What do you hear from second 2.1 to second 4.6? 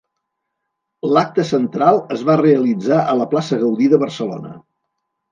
es va realitzar a la plaça Gaudí de Barcelona.